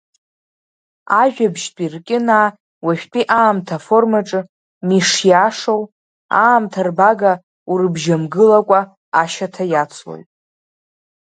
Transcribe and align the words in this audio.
Ажәабжьтәи 1.21 1.91
ркьынаа 1.93 2.47
уажәтәи 2.85 3.29
аамҭа 3.39 3.75
аформаҿы 3.81 4.39
-мишиашоу, 4.85 5.81
аамҭа 6.45 6.81
рбага 6.87 7.33
-урыбжьамгылакәа, 7.39 8.79
ашьаҭа 9.21 9.63
иацлоит. 9.71 10.27